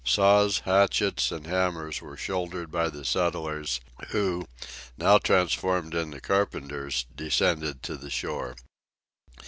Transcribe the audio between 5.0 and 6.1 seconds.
transformed